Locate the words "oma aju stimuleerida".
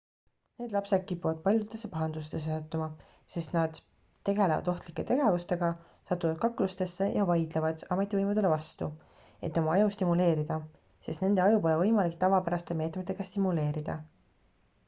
9.63-10.59